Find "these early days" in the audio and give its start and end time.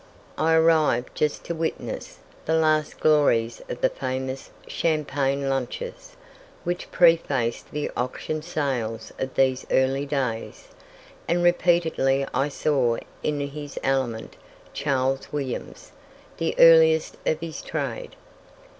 9.35-10.69